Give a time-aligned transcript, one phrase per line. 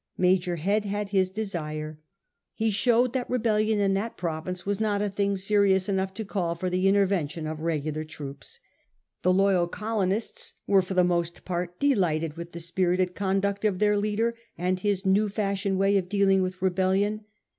[0.17, 1.99] Major Head had his desire.
[2.55, 6.55] He showed that rebellion in that province was not a thing serious enough to call
[6.55, 8.59] for the inter vention of regular troops.
[9.21, 13.77] The loyal colonists were for the H^ost part delighted with the spirited con duct of
[13.77, 17.25] their leader and his new fashioned way of dealing with rebellion.